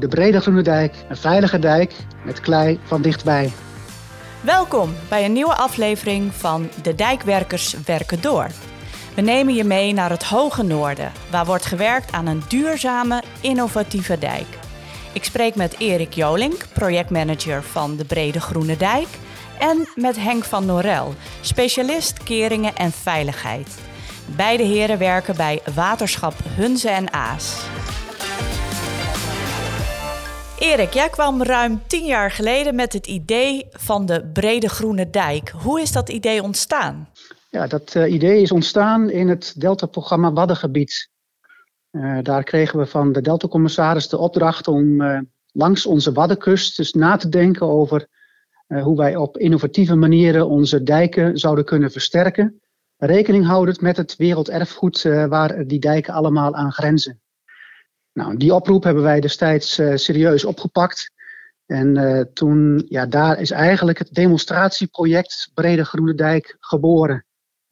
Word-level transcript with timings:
De 0.00 0.08
Brede 0.08 0.40
Groene 0.40 0.62
Dijk, 0.62 0.94
een 1.08 1.16
veilige 1.16 1.58
dijk 1.58 1.94
met 2.24 2.40
klei 2.40 2.80
van 2.84 3.02
dichtbij. 3.02 3.52
Welkom 4.40 4.94
bij 5.08 5.24
een 5.24 5.32
nieuwe 5.32 5.54
aflevering 5.54 6.34
van 6.34 6.68
De 6.82 6.94
Dijkwerkers 6.94 7.74
Werken 7.84 8.20
Door. 8.20 8.46
We 9.14 9.20
nemen 9.20 9.54
je 9.54 9.64
mee 9.64 9.92
naar 9.92 10.10
het 10.10 10.24
Hoge 10.24 10.62
Noorden, 10.62 11.12
waar 11.30 11.44
wordt 11.44 11.66
gewerkt 11.66 12.12
aan 12.12 12.26
een 12.26 12.42
duurzame, 12.48 13.22
innovatieve 13.40 14.18
dijk. 14.18 14.46
Ik 15.12 15.24
spreek 15.24 15.54
met 15.54 15.78
Erik 15.78 16.12
Jolink, 16.12 16.64
projectmanager 16.72 17.62
van 17.62 17.96
de 17.96 18.04
Brede 18.04 18.40
Groene 18.40 18.76
Dijk, 18.76 19.08
en 19.58 19.88
met 19.94 20.16
Henk 20.16 20.44
van 20.44 20.66
Norel, 20.66 21.14
specialist 21.40 22.22
keringen 22.22 22.76
en 22.76 22.92
veiligheid. 22.92 23.78
Beide 24.26 24.62
heren 24.62 24.98
werken 24.98 25.36
bij 25.36 25.60
waterschap 25.74 26.34
Hunze 26.56 26.88
en 26.88 27.12
Aas. 27.12 27.56
Erik, 30.60 30.92
jij 30.92 31.08
kwam 31.08 31.42
ruim 31.42 31.82
tien 31.86 32.06
jaar 32.06 32.30
geleden 32.30 32.74
met 32.74 32.92
het 32.92 33.06
idee 33.06 33.66
van 33.70 34.06
de 34.06 34.30
Brede 34.32 34.68
Groene 34.68 35.10
Dijk. 35.10 35.48
Hoe 35.48 35.80
is 35.80 35.92
dat 35.92 36.08
idee 36.08 36.42
ontstaan? 36.42 37.08
Ja, 37.50 37.66
dat 37.66 37.94
uh, 37.94 38.12
idee 38.12 38.42
is 38.42 38.52
ontstaan 38.52 39.10
in 39.10 39.28
het 39.28 39.54
Delta-programma 39.56 40.32
Waddengebied. 40.32 41.10
Uh, 41.90 42.18
daar 42.22 42.42
kregen 42.42 42.78
we 42.78 42.86
van 42.86 43.12
de 43.12 43.20
Delta-commissaris 43.20 44.08
de 44.08 44.18
opdracht 44.18 44.68
om 44.68 45.00
uh, 45.00 45.18
langs 45.52 45.86
onze 45.86 46.12
Waddenkust 46.12 46.76
dus 46.76 46.92
na 46.92 47.16
te 47.16 47.28
denken 47.28 47.66
over 47.66 48.08
hoe 48.66 48.96
wij 48.96 49.16
op 49.16 49.38
innovatieve 49.38 49.94
manieren 49.94 50.48
onze 50.48 50.82
dijken 50.82 51.38
zouden 51.38 51.64
kunnen 51.64 51.90
versterken. 51.90 52.60
Rekening 52.96 53.46
houdend 53.46 53.80
met 53.80 53.96
het 53.96 54.16
werelderfgoed 54.16 55.02
waar 55.02 55.66
die 55.66 55.78
dijken 55.78 56.14
allemaal 56.14 56.54
aan 56.54 56.72
grenzen. 56.72 57.20
Nou, 58.20 58.36
die 58.36 58.54
oproep 58.54 58.84
hebben 58.84 59.02
wij 59.02 59.20
destijds 59.20 59.78
uh, 59.78 59.96
serieus 59.96 60.44
opgepakt. 60.44 61.12
En 61.66 61.96
uh, 61.96 62.20
toen, 62.34 62.84
ja, 62.88 63.06
daar 63.06 63.40
is 63.40 63.50
eigenlijk 63.50 63.98
het 63.98 64.14
demonstratieproject 64.14 65.50
Brede 65.54 65.84
Groene 65.84 66.14
Dijk 66.14 66.56
geboren. 66.60 67.24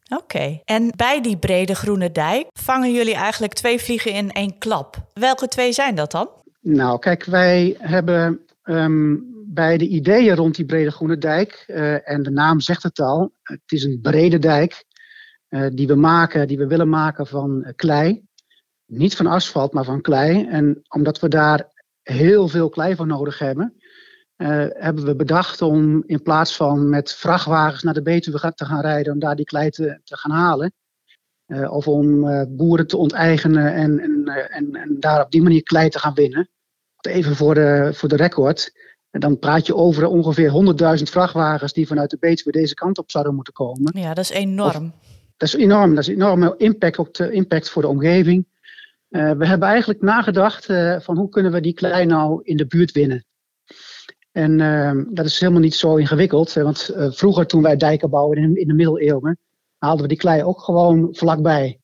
Oké, 0.09 0.23
okay. 0.23 0.63
en 0.65 0.93
bij 0.97 1.23
die 1.23 1.39
Brede 1.39 1.75
Groene 1.75 2.13
Dijk 2.13 2.47
vangen 2.53 2.93
jullie 2.93 3.15
eigenlijk 3.15 3.53
twee 3.53 3.81
vliegen 3.81 4.13
in 4.13 4.33
één 4.33 4.59
klap. 4.59 4.97
Welke 5.15 5.49
twee 5.49 5.73
zijn 5.73 5.95
dat 5.95 6.11
dan? 6.11 6.29
Nou, 6.61 6.99
kijk, 6.99 7.25
wij 7.25 7.77
hebben 7.79 8.41
um, 8.65 9.25
bij 9.47 9.79
de 9.79 9.89
ideeën 9.89 10.35
rond 10.35 10.55
die 10.55 10.67
Brede 10.67 10.91
Groene 10.91 11.19
Dijk, 11.19 11.65
uh, 11.67 12.09
en 12.11 12.23
de 12.23 12.31
naam 12.31 12.61
zegt 12.61 12.83
het 12.83 12.99
al, 12.99 13.33
het 13.43 13.61
is 13.67 13.85
een 13.85 13.99
brede 14.03 14.39
dijk 14.39 14.85
die 15.73 15.87
we 15.87 15.95
maken, 15.95 16.49
die 16.49 16.59
we 16.59 16.67
willen 16.67 16.89
maken 16.89 17.27
van 17.27 17.73
klei 17.77 18.28
niet 18.89 19.17
van 19.17 19.27
asfalt, 19.27 19.73
maar 19.73 19.85
van 19.85 20.01
klei. 20.01 20.47
En 20.47 20.83
omdat 20.89 21.21
we 21.21 21.29
daar 21.29 21.73
heel 22.03 22.49
veel 22.49 22.69
klei 22.69 22.97
voor 22.97 23.07
nodig 23.07 23.39
hebben, 23.39 23.75
uh, 24.37 24.49
hebben 24.69 25.05
we 25.05 25.17
bedacht 25.17 25.63
om 25.63 26.03
in 26.07 26.23
plaats 26.23 26.57
van 26.57 26.89
met 26.89 27.13
vrachtwagens 27.13 27.83
naar 27.83 27.95
de 27.95 28.03
Betuwe 28.03 28.53
te 28.55 28.65
gaan 28.65 28.81
rijden, 28.81 29.13
om 29.13 29.19
daar 29.19 29.37
die 29.37 29.45
klei 29.45 29.71
te, 29.71 30.01
te 30.05 30.17
gaan 30.17 30.31
halen. 30.31 30.73
Uh, 31.47 31.73
of 31.73 31.89
om 31.89 32.25
uh, 32.25 32.43
boeren 32.49 32.87
te 32.87 32.97
onteigenen 32.97 33.75
en, 33.75 34.01
en, 34.01 34.25
en, 34.49 34.75
en, 34.75 34.97
daar 35.01 35.25
op 35.25 35.31
die 35.31 35.43
manier 35.43 35.63
klei 35.63 35.89
te 35.89 35.99
gaan 35.99 36.15
winnen. 36.15 36.49
Even 37.01 37.37
voor 37.37 37.55
de, 37.55 37.91
voor 37.95 38.09
de 38.09 38.17
record. 38.17 38.73
En 39.11 39.21
dan 39.21 39.39
praat 39.39 39.67
je 39.67 39.75
over 39.75 40.07
ongeveer 40.07 40.51
100.000 40.99 41.03
vrachtwagens 41.03 41.73
die 41.73 41.87
vanuit 41.87 42.11
de 42.11 42.17
Betuwe 42.21 42.53
deze 42.53 42.75
kant 42.75 42.99
op 42.99 43.11
zouden 43.11 43.35
moeten 43.35 43.53
komen. 43.53 43.99
Ja, 43.99 44.15
dat 44.15 44.25
is 44.25 44.31
enorm. 44.31 44.85
Of, 44.85 45.09
dat 45.37 45.49
is 45.49 45.55
enorm. 45.55 45.95
Dat 45.95 45.99
is 45.99 46.09
een 46.09 46.15
enorme 46.15 46.55
impact, 46.57 46.99
op 46.99 47.15
de, 47.15 47.33
impact 47.33 47.71
voor 47.71 47.83
de 47.83 47.89
omgeving. 47.89 48.47
Uh, 49.11 49.31
we 49.31 49.47
hebben 49.47 49.69
eigenlijk 49.69 50.01
nagedacht 50.01 50.69
uh, 50.69 51.01
van 51.01 51.17
hoe 51.17 51.29
kunnen 51.29 51.53
we 51.53 51.61
die 51.61 51.75
klei 51.75 52.07
nou 52.07 52.41
in 52.43 52.57
de 52.57 52.67
buurt 52.67 52.93
winnen. 52.93 53.25
En 54.33 54.59
uh, 54.59 54.93
dat 55.11 55.25
is 55.25 55.41
helemaal 55.41 55.61
niet 55.61 55.75
zo 55.75 55.97
ingewikkeld. 55.97 56.53
want 56.53 56.91
vroeger 56.95 57.47
toen 57.47 57.63
wij 57.63 57.77
dijken 57.77 58.11
bouwden 58.11 58.43
in, 58.43 58.57
in, 58.57 58.69
de 58.69 58.75
middeleeuwen, 58.75 59.39
haalden 59.79 60.03
we 60.03 60.09
die 60.09 60.17
klei 60.17 60.43
ook 60.43 60.61
gewoon 60.61 61.09
vlakbij. 61.11 61.81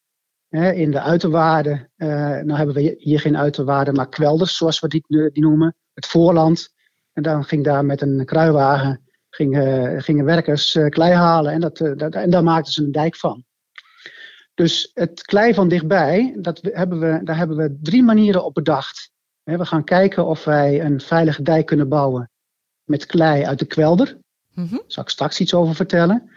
in 0.51 0.91
de 0.91 1.01
uiterwaarden, 1.01 1.91
nou 1.97 2.53
hebben 2.53 2.75
we 2.75 2.95
hier 2.99 3.21
geen 3.21 3.37
uiterwaarden, 3.37 3.95
maar 3.95 4.09
kwelders 4.09 4.57
zoals 4.57 4.81
we 4.81 4.89
die, 4.89 5.05
die 5.07 5.43
noemen. 5.43 5.75
Het 5.95 6.07
voorland. 6.07 6.69
En 7.13 7.23
dan 7.23 7.45
ging 7.45 7.65
daar 7.65 7.85
met 7.85 8.01
een 8.01 8.25
kruiwagen 8.25 9.01
gingen, 9.31 10.03
gingen 10.03 10.25
werkers 10.25 10.79
klei 10.89 11.13
halen 11.13 11.53
en, 11.53 11.61
dat, 11.61 11.77
dat, 11.77 12.15
en 12.15 12.31
daar 12.31 12.43
maakten 12.43 12.73
ze 12.73 12.83
een 12.83 12.93
dijk 12.93 13.17
van. 13.17 13.45
Dus 14.55 14.91
het 14.95 15.23
klei 15.23 15.55
van 15.55 15.69
dichtbij, 15.69 16.37
dat 16.39 16.61
hebben 16.63 17.01
we, 17.01 17.21
daar 17.25 17.37
hebben 17.37 17.57
we 17.57 17.79
drie 17.83 18.03
manieren 18.03 18.45
op 18.45 18.55
bedacht. 18.55 19.11
We 19.43 19.67
gaan 19.67 19.85
kijken 19.85 20.27
of 20.27 20.45
wij 20.45 20.85
een 20.85 21.01
veilige 21.01 21.43
dijk 21.43 21.67
kunnen 21.67 21.89
bouwen 21.89 22.31
met 22.85 23.07
klei 23.07 23.45
uit 23.45 23.59
de 23.59 23.67
kwelder. 23.67 24.19
Mm 24.55 24.69
Daar 24.69 24.81
zal 24.87 25.03
ik 25.03 25.09
straks 25.09 25.41
iets 25.41 25.55
over 25.55 25.75
vertellen. 25.75 26.31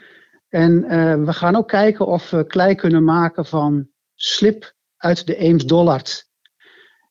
En 0.49 0.71
uh, 0.71 1.23
we 1.23 1.33
gaan 1.33 1.55
ook 1.55 1.67
kijken 1.67 2.07
of 2.07 2.29
we 2.29 2.47
klei 2.47 2.75
kunnen 2.75 3.03
maken 3.03 3.45
van 3.45 3.89
slip 4.15 4.73
uit 4.97 5.27
de 5.27 5.35
Eems-Dollard. 5.35 6.25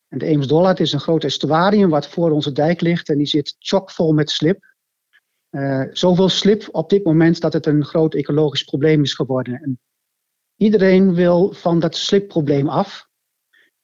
En 0.08 0.18
de 0.18 0.26
Eems-Dollard 0.26 0.80
is 0.80 0.92
een 0.92 1.00
groot 1.00 1.24
estuarium 1.24 1.90
wat 1.90 2.08
voor 2.08 2.30
onze 2.30 2.52
dijk 2.52 2.80
ligt 2.80 3.08
en 3.08 3.18
die 3.18 3.26
zit 3.26 3.56
chockvol 3.58 4.12
met 4.12 4.30
slip. 4.30 4.74
Uh, 5.50 5.82
zoveel 5.90 6.28
slip 6.28 6.68
op 6.70 6.90
dit 6.90 7.04
moment 7.04 7.40
dat 7.40 7.52
het 7.52 7.66
een 7.66 7.84
groot 7.84 8.14
ecologisch 8.14 8.64
probleem 8.64 9.02
is 9.02 9.14
geworden. 9.14 9.62
En 9.62 9.80
Iedereen 10.56 11.14
wil 11.14 11.52
van 11.52 11.78
dat 11.78 11.96
slipprobleem 11.96 12.68
af. 12.68 13.08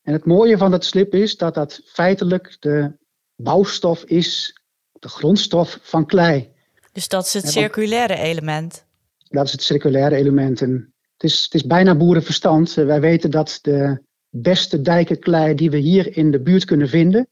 En 0.03 0.13
het 0.13 0.25
mooie 0.25 0.59
van 0.59 0.71
dat 0.71 0.85
slip 0.85 1.15
is 1.15 1.37
dat 1.37 1.55
dat 1.55 1.81
feitelijk 1.85 2.57
de 2.61 2.93
bouwstof 3.37 4.05
is, 4.05 4.61
de 4.93 5.09
grondstof 5.09 5.79
van 5.83 6.07
klei. 6.07 6.51
Dus 6.93 7.09
dat 7.09 7.27
is 7.27 7.33
het 7.33 7.49
circulaire 7.49 8.17
element? 8.17 8.87
Dat 9.29 9.47
is 9.47 9.53
het 9.53 9.63
circulaire 9.63 10.17
element. 10.17 10.63
En 10.63 10.93
het, 11.13 11.31
is, 11.31 11.43
het 11.45 11.55
is 11.55 11.67
bijna 11.67 11.97
boerenverstand. 11.97 12.75
Wij 12.75 13.01
weten 13.01 13.31
dat 13.31 13.59
de 13.63 14.03
beste 14.29 14.81
dijkenklei 14.81 15.55
die 15.55 15.71
we 15.71 15.77
hier 15.77 16.17
in 16.17 16.31
de 16.31 16.41
buurt 16.41 16.65
kunnen 16.65 16.89
vinden, 16.89 17.29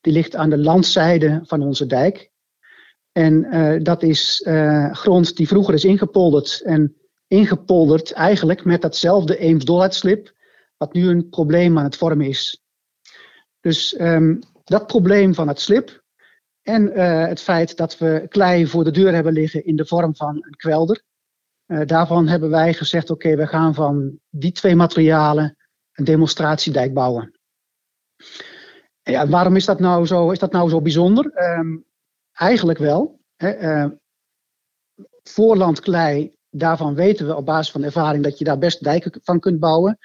die 0.00 0.12
ligt 0.12 0.36
aan 0.36 0.50
de 0.50 0.58
landzijde 0.58 1.40
van 1.44 1.62
onze 1.62 1.86
dijk. 1.86 2.30
En 3.12 3.46
uh, 3.54 3.82
dat 3.82 4.02
is 4.02 4.44
uh, 4.46 4.94
grond 4.94 5.36
die 5.36 5.48
vroeger 5.48 5.74
is 5.74 5.84
ingepolderd 5.84 6.62
en 6.64 6.96
ingepolderd 7.28 8.12
eigenlijk 8.12 8.64
met 8.64 8.82
datzelfde 8.82 9.38
Eems-Dollardslip, 9.38 10.34
wat 10.76 10.92
nu 10.92 11.08
een 11.08 11.28
probleem 11.28 11.78
aan 11.78 11.84
het 11.84 11.96
vormen 11.96 12.26
is. 12.26 12.62
Dus 13.60 14.00
um, 14.00 14.38
dat 14.64 14.86
probleem 14.86 15.34
van 15.34 15.48
het 15.48 15.60
slip 15.60 16.02
en 16.62 16.82
uh, 16.98 17.26
het 17.26 17.40
feit 17.40 17.76
dat 17.76 17.98
we 17.98 18.26
klei 18.28 18.66
voor 18.66 18.84
de 18.84 18.90
deur 18.90 19.14
hebben 19.14 19.32
liggen 19.32 19.64
in 19.64 19.76
de 19.76 19.86
vorm 19.86 20.16
van 20.16 20.36
een 20.36 20.56
kwelder. 20.56 21.02
Uh, 21.66 21.86
daarvan 21.86 22.28
hebben 22.28 22.50
wij 22.50 22.74
gezegd, 22.74 23.10
oké, 23.10 23.36
we 23.36 23.46
gaan 23.46 23.74
van 23.74 24.18
die 24.30 24.52
twee 24.52 24.76
materialen 24.76 25.56
een 25.92 26.04
demonstratiedijk 26.04 26.94
bouwen. 26.94 27.38
Ja, 29.02 29.28
waarom 29.28 29.56
is 29.56 29.64
dat 29.64 29.80
nou 29.80 30.06
zo, 30.06 30.30
is 30.30 30.38
dat 30.38 30.52
nou 30.52 30.70
zo 30.70 30.80
bijzonder? 30.80 31.56
Um, 31.58 31.84
eigenlijk 32.32 32.78
wel. 32.78 33.20
Hè, 33.36 33.60
uh, 33.60 33.90
voorlandklei 35.22 36.34
daarvan 36.50 36.94
weten 36.94 37.26
we 37.26 37.36
op 37.36 37.46
basis 37.46 37.72
van 37.72 37.82
ervaring 37.82 38.24
dat 38.24 38.38
je 38.38 38.44
daar 38.44 38.58
best 38.58 38.84
dijken 38.84 39.20
van 39.22 39.40
kunt 39.40 39.60
bouwen. 39.60 39.98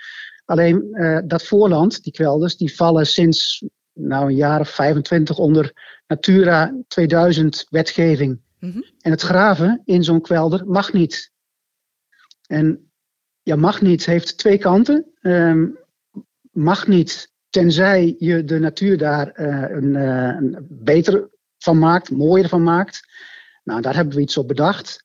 Alleen 0.45 0.87
uh, 0.91 1.19
dat 1.25 1.43
voorland, 1.43 2.03
die 2.03 2.13
kwelders, 2.13 2.57
die 2.57 2.75
vallen 2.75 3.07
sinds 3.07 3.65
nou, 3.93 4.25
een 4.25 4.35
jaar 4.35 4.59
of 4.59 4.69
25 4.69 5.37
onder 5.37 5.71
Natura 6.07 6.75
2000 6.87 7.65
wetgeving. 7.69 8.41
Mm 8.59 8.71
-hmm. 8.71 8.85
En 8.99 9.11
het 9.11 9.21
graven 9.21 9.81
in 9.85 10.03
zo'n 10.03 10.21
kwelder 10.21 10.67
mag 10.67 10.93
niet. 10.93 11.31
En 12.47 12.91
ja, 13.43 13.55
mag 13.55 13.81
niet 13.81 14.05
heeft 14.05 14.37
twee 14.37 14.57
kanten. 14.57 15.05
Um, 15.21 15.77
mag 16.51 16.87
niet 16.87 17.31
tenzij 17.49 18.15
je 18.19 18.43
de 18.43 18.59
natuur 18.59 18.97
daar 18.97 19.39
uh, 19.39 19.75
een, 19.75 19.95
uh, 19.95 20.27
een 20.27 20.57
beter 20.69 21.29
van 21.57 21.79
maakt, 21.79 22.11
mooier 22.11 22.49
van 22.49 22.63
maakt. 22.63 23.01
Nou, 23.63 23.81
daar 23.81 23.95
hebben 23.95 24.15
we 24.15 24.21
iets 24.21 24.37
op 24.37 24.47
bedacht. 24.47 25.02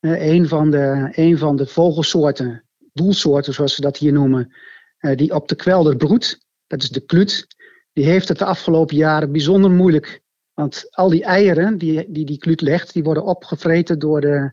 Een, 0.00 0.48
van 0.48 0.70
de, 0.70 1.08
een 1.12 1.38
van 1.38 1.56
de 1.56 1.66
vogelsoorten, 1.66 2.64
doelsoorten 2.92 3.54
zoals 3.54 3.74
ze 3.74 3.80
dat 3.80 3.96
hier 3.96 4.12
noemen, 4.12 4.52
uh, 5.00 5.16
die 5.16 5.34
op 5.34 5.48
de 5.48 5.56
kwelder 5.56 5.96
broedt, 5.96 6.46
dat 6.66 6.82
is 6.82 6.90
de 6.90 7.00
kluut, 7.00 7.46
die 7.92 8.04
heeft 8.04 8.28
het 8.28 8.38
de 8.38 8.44
afgelopen 8.44 8.96
jaren 8.96 9.32
bijzonder 9.32 9.70
moeilijk. 9.70 10.20
Want 10.54 10.86
al 10.90 11.08
die 11.08 11.24
eieren 11.24 11.78
die 11.78 12.12
die, 12.12 12.26
die 12.26 12.38
kluut 12.38 12.60
legt, 12.60 12.92
die 12.92 13.02
worden 13.02 13.24
opgevreten 13.24 13.98
door 13.98 14.20
de, 14.20 14.52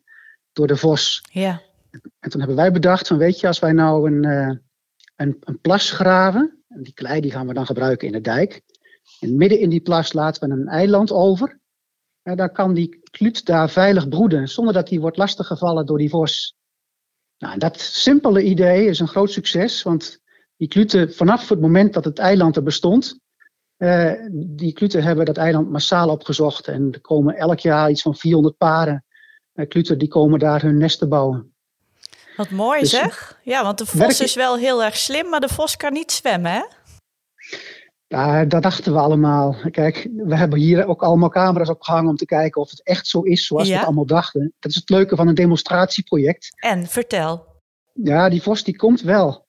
door 0.53 0.67
de 0.67 0.77
vos. 0.77 1.23
Ja. 1.31 1.61
En 2.19 2.29
toen 2.29 2.39
hebben 2.39 2.57
wij 2.57 2.71
bedacht 2.71 3.07
van 3.07 3.17
weet 3.17 3.39
je, 3.39 3.47
als 3.47 3.59
wij 3.59 3.71
nou 3.71 4.11
een, 4.11 4.23
uh, 4.23 4.57
een, 5.15 5.37
een 5.39 5.59
plas 5.61 5.91
graven, 5.91 6.63
en 6.67 6.83
die 6.83 6.93
klei 6.93 7.21
die 7.21 7.31
gaan 7.31 7.47
we 7.47 7.53
dan 7.53 7.65
gebruiken 7.65 8.07
in 8.07 8.13
de 8.13 8.21
dijk. 8.21 8.61
En 9.19 9.37
midden 9.37 9.59
in 9.59 9.69
die 9.69 9.81
plas 9.81 10.13
laten 10.13 10.49
we 10.49 10.55
een 10.55 10.67
eiland 10.67 11.11
over. 11.11 11.59
En 12.21 12.37
dan 12.37 12.51
kan 12.51 12.73
die 12.73 12.99
kluut 13.17 13.45
daar 13.45 13.69
veilig 13.69 14.07
broeden, 14.07 14.47
zonder 14.47 14.73
dat 14.73 14.87
die 14.87 15.01
wordt 15.01 15.17
lastiggevallen 15.17 15.85
door 15.85 15.97
die 15.97 16.09
vos. 16.09 16.55
Nou, 17.37 17.57
dat 17.57 17.79
simpele 17.79 18.43
idee 18.43 18.85
is 18.85 18.99
een 18.99 19.07
groot 19.07 19.31
succes, 19.31 19.83
want 19.83 20.19
die 20.57 20.67
kluten 20.67 21.13
vanaf 21.13 21.49
het 21.49 21.61
moment 21.61 21.93
dat 21.93 22.05
het 22.05 22.19
eiland 22.19 22.55
er 22.55 22.63
bestond, 22.63 23.19
die 24.31 24.73
kluten 24.73 25.03
hebben 25.03 25.25
dat 25.25 25.37
eiland 25.37 25.69
massaal 25.69 26.09
opgezocht. 26.09 26.67
En 26.67 26.91
er 26.91 27.01
komen 27.01 27.35
elk 27.35 27.59
jaar 27.59 27.89
iets 27.89 28.01
van 28.01 28.15
400 28.15 28.57
paren 28.57 29.05
kluten 29.67 29.97
die 29.97 30.07
komen 30.07 30.39
daar 30.39 30.61
hun 30.61 30.77
nesten 30.77 31.09
bouwen. 31.09 31.53
Wat 32.35 32.49
mooi 32.49 32.79
dus, 32.79 32.89
zeg. 32.89 33.39
Ja, 33.43 33.63
want 33.63 33.77
de 33.77 33.85
vos 33.85 34.21
is 34.21 34.35
wel 34.35 34.57
heel 34.57 34.83
erg 34.83 34.97
slim, 34.97 35.29
maar 35.29 35.39
de 35.39 35.49
vos 35.49 35.77
kan 35.77 35.93
niet 35.93 36.11
zwemmen, 36.11 36.51
hè? 36.51 36.63
Ja, 38.07 38.45
dat 38.45 38.63
dachten 38.63 38.93
we 38.93 38.99
allemaal. 38.99 39.55
Kijk, 39.71 40.07
we 40.15 40.35
hebben 40.35 40.59
hier 40.59 40.87
ook 40.87 41.03
allemaal 41.03 41.29
camera's 41.29 41.69
opgehangen 41.69 42.09
om 42.09 42.15
te 42.15 42.25
kijken 42.25 42.61
of 42.61 42.69
het 42.69 42.83
echt 42.83 43.07
zo 43.07 43.21
is 43.21 43.45
zoals 43.45 43.67
we 43.67 43.75
het 43.75 43.85
allemaal 43.85 44.05
dachten. 44.05 44.53
Dat 44.59 44.71
is 44.71 44.77
het 44.77 44.89
leuke 44.89 45.15
van 45.15 45.27
een 45.27 45.35
demonstratieproject. 45.35 46.49
En, 46.55 46.87
vertel. 46.87 47.45
Ja, 47.93 48.29
die 48.29 48.41
vos 48.41 48.63
die 48.63 48.75
komt 48.75 49.01
wel. 49.01 49.45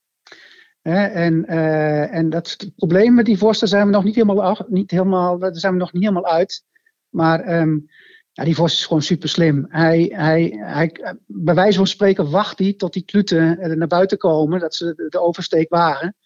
en, 0.82 1.44
uh, 1.48 2.14
en 2.14 2.30
dat 2.30 2.50
het 2.50 2.72
probleem 2.76 3.14
met 3.14 3.24
die 3.24 3.38
vos, 3.38 3.58
daar 3.58 3.68
zijn 3.68 3.86
we 3.86 3.92
nog 3.92 4.04
niet 4.04 4.14
helemaal, 4.14 4.66
niet 4.68 4.90
helemaal, 4.90 5.38
daar 5.38 5.56
zijn 5.56 5.72
we 5.72 5.78
nog 5.78 5.92
niet 5.92 6.02
helemaal 6.02 6.26
uit. 6.26 6.64
Maar 7.08 7.60
um, 7.60 7.90
ja, 8.32 8.44
die 8.44 8.54
vos 8.54 8.72
is 8.72 8.86
gewoon 8.86 9.02
super 9.02 9.28
slim. 9.28 9.66
Hij, 9.68 10.12
hij, 10.14 10.56
hij, 10.60 11.16
bij 11.26 11.54
wijze 11.54 11.76
van 11.76 11.86
spreken 11.86 12.30
wacht 12.30 12.58
hij 12.58 12.72
tot 12.72 12.92
die 12.92 13.04
kluten 13.04 13.78
naar 13.78 13.88
buiten 13.88 14.18
komen, 14.18 14.60
dat 14.60 14.74
ze 14.74 15.08
de 15.08 15.20
oversteek 15.20 15.68
wagen. 15.68 16.16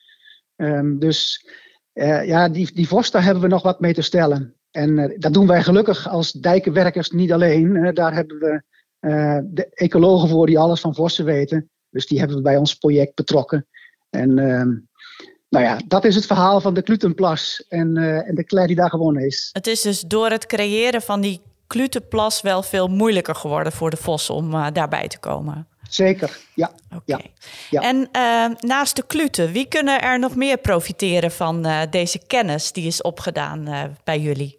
Um, 0.56 0.98
dus 0.98 1.46
uh, 1.94 2.26
ja, 2.26 2.48
die, 2.48 2.74
die 2.74 2.88
vos, 2.88 3.10
daar 3.10 3.24
hebben 3.24 3.42
we 3.42 3.48
nog 3.48 3.62
wat 3.62 3.80
mee 3.80 3.94
te 3.94 4.02
stellen. 4.02 4.54
En 4.70 4.98
uh, 4.98 5.18
dat 5.18 5.32
doen 5.32 5.46
wij 5.46 5.62
gelukkig 5.62 6.08
als 6.08 6.32
dijkenwerkers 6.32 7.10
niet 7.10 7.32
alleen. 7.32 7.94
Daar 7.94 8.14
hebben 8.14 8.38
we 8.38 8.62
de 9.44 9.68
ecologen 9.70 10.28
voor 10.28 10.46
die 10.46 10.58
alles 10.58 10.80
van 10.80 10.94
vossen 10.94 11.24
weten. 11.24 11.70
Dus 11.90 12.06
die 12.06 12.18
hebben 12.18 12.36
we 12.36 12.42
bij 12.42 12.56
ons 12.56 12.74
project 12.74 13.14
betrokken. 13.14 13.66
En 14.10 14.38
ehm, 14.38 14.68
nou 15.48 15.64
ja, 15.64 15.80
dat 15.86 16.04
is 16.04 16.14
het 16.14 16.26
verhaal 16.26 16.60
van 16.60 16.74
de 16.74 16.82
Klutenplas 16.82 17.64
en, 17.68 17.96
en 18.26 18.34
de 18.34 18.44
klei 18.44 18.66
die 18.66 18.76
daar 18.76 18.90
gewonnen 18.90 19.26
is. 19.26 19.48
Het 19.52 19.66
is 19.66 19.80
dus 19.80 20.00
door 20.00 20.30
het 20.30 20.46
creëren 20.46 21.02
van 21.02 21.20
die 21.20 21.40
Klutenplas 21.66 22.40
wel 22.40 22.62
veel 22.62 22.88
moeilijker 22.88 23.34
geworden 23.34 23.72
voor 23.72 23.90
de 23.90 23.96
vossen 23.96 24.34
om 24.34 24.50
daarbij 24.72 25.08
te 25.08 25.18
komen. 25.18 25.68
Zeker, 25.90 26.38
ja. 26.54 26.72
ja, 27.04 27.20
ja. 27.70 27.80
En 27.80 27.96
uh, 27.96 28.56
naast 28.60 28.96
de 28.96 29.06
kluten, 29.06 29.52
wie 29.52 29.68
kunnen 29.68 30.02
er 30.02 30.18
nog 30.18 30.36
meer 30.36 30.58
profiteren 30.58 31.30
van 31.30 31.66
uh, 31.66 31.82
deze 31.90 32.26
kennis 32.26 32.72
die 32.72 32.86
is 32.86 33.02
opgedaan 33.02 33.68
uh, 33.68 33.84
bij 34.04 34.20
jullie? 34.20 34.58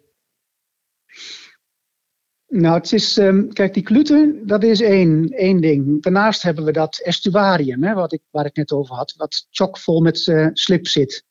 Nou, 2.46 2.74
het 2.74 2.92
is, 2.92 3.16
um, 3.16 3.52
kijk, 3.52 3.74
die 3.74 3.82
kluten, 3.82 4.46
dat 4.46 4.62
is 4.62 4.80
één, 4.80 5.28
één 5.28 5.60
ding. 5.60 6.02
Daarnaast 6.02 6.42
hebben 6.42 6.64
we 6.64 6.72
dat 6.72 7.00
estuarium, 7.04 7.84
hè, 7.84 7.94
wat 7.94 8.12
ik, 8.12 8.20
waar 8.30 8.46
ik 8.46 8.56
net 8.56 8.72
over 8.72 8.94
had, 8.94 9.14
wat 9.16 9.46
chockvol 9.50 10.00
met 10.00 10.18
slip 10.52 10.86
zit. 10.86 11.24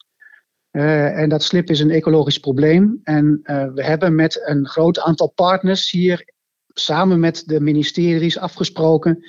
en 0.72 1.30
dat 1.30 1.44
slip 1.44 1.70
is 1.70 1.80
een 1.80 1.92
ecologisch 1.92 2.40
probleem. 2.40 3.00
En 3.04 3.40
we 3.74 3.84
hebben 3.84 4.16
met 4.16 4.42
een 4.46 4.68
groot 4.68 5.00
aantal 5.00 5.28
partners 5.28 5.92
hier 5.92 6.34
samen 6.68 7.20
met 7.20 7.44
de 7.46 7.60
ministeries 7.60 8.38
afgesproken 8.38 9.24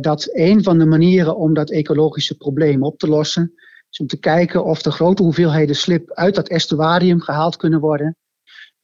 dat 0.00 0.28
een 0.32 0.62
van 0.62 0.78
de 0.78 0.86
manieren 0.86 1.36
om 1.36 1.54
dat 1.54 1.70
ecologische 1.70 2.36
probleem 2.36 2.82
op 2.82 2.98
te 2.98 3.08
lossen, 3.08 3.54
is 3.90 3.98
om 3.98 4.06
te 4.06 4.18
kijken 4.18 4.64
of 4.64 4.82
de 4.82 4.90
grote 4.90 5.22
hoeveelheden 5.22 5.76
slip 5.76 6.10
uit 6.10 6.34
dat 6.34 6.48
estuarium 6.48 7.20
gehaald 7.20 7.56
kunnen 7.56 7.80
worden, 7.80 8.16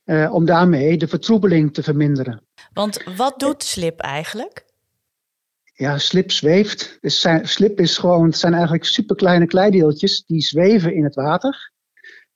uh, 0.04 0.34
om 0.34 0.44
daarmee 0.44 0.96
de 0.96 1.08
vertroebeling 1.08 1.74
te 1.74 1.82
verminderen. 1.82 2.46
Want 2.72 3.02
wat 3.16 3.40
doet 3.40 3.62
slip 3.62 4.00
eigenlijk? 4.00 4.66
Ja, 5.74 5.98
slip 5.98 6.30
zweeft. 6.30 6.98
Dus 7.00 7.26
slip 7.42 7.80
is 7.80 7.98
gewoon, 7.98 8.26
het 8.26 8.38
zijn 8.38 8.52
eigenlijk 8.52 8.84
superkleine 8.84 9.46
kleideeltjes 9.46 10.24
die 10.26 10.40
zweven 10.40 10.94
in 10.94 11.04
het 11.04 11.14
water. 11.14 11.72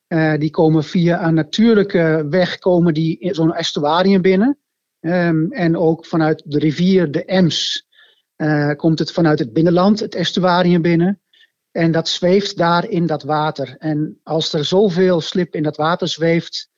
Uh, 0.08 0.38
die 0.38 0.50
komen 0.50 0.84
via 0.84 1.26
een 1.26 1.34
natuurlijke 1.34 2.26
weg 2.31 2.58
komen 2.58 2.94
die 2.94 3.19
in 3.19 3.34
zo'n 3.34 3.54
estuarium 3.54 4.22
binnen. 4.22 4.58
Um, 5.00 5.52
en 5.52 5.76
ook 5.76 6.06
vanuit 6.06 6.43
de 6.44 6.58
rivier 6.58 7.10
de 7.10 7.25
Ems 7.25 7.87
uh, 8.43 8.71
komt 8.77 8.99
het 8.99 9.12
vanuit 9.12 9.39
het 9.39 9.53
binnenland, 9.53 10.00
het 10.00 10.15
estuarium 10.15 10.83
binnen. 10.83 11.21
En 11.71 11.93
dat 11.93 12.09
zweeft 12.09 12.56
daar 12.56 12.89
in 12.89 13.06
dat 13.06 13.23
water. 13.23 13.77
En 13.79 14.21
als 14.23 14.53
er 14.53 14.65
zoveel 14.65 15.21
slip 15.21 15.55
in 15.55 15.62
dat 15.62 15.77
water 15.77 16.09
zweeft, 16.09 16.69